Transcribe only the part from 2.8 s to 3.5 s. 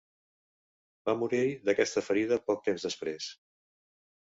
després.